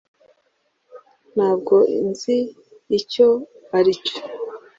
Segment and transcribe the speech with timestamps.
[1.33, 1.75] ntabwo
[2.09, 2.37] nzi
[2.97, 3.27] icyo
[3.77, 4.17] aricyo